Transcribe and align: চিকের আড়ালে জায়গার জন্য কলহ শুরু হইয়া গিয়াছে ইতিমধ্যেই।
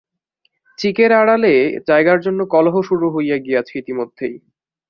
চিকের 0.79 1.11
আড়ালে 1.13 1.53
জায়গার 1.87 2.19
জন্য 2.21 2.39
কলহ 2.53 2.75
শুরু 2.89 3.07
হইয়া 3.15 3.37
গিয়াছে 3.37 3.73
ইতিমধ্যেই। 3.77 4.35